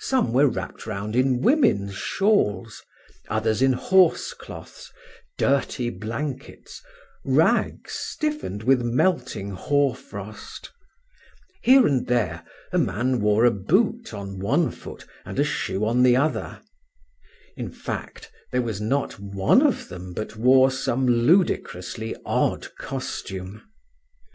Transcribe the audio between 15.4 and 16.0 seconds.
shoe